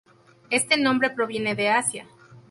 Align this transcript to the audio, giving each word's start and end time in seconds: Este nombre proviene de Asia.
Este 0.49 0.77
nombre 0.77 1.11
proviene 1.11 1.53
de 1.53 1.69
Asia. 1.69 2.07